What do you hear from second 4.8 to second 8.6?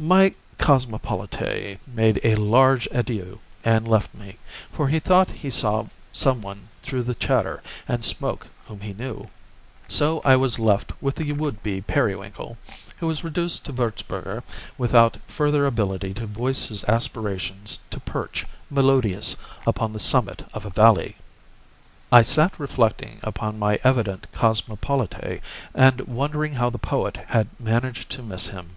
he thought he saw some one through the chatter and smoke